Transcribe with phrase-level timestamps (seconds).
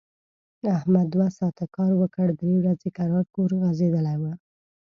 [0.77, 4.23] احمد دوه ساعت کار وکړ، درې ورځي کرار کور غځېدلی و.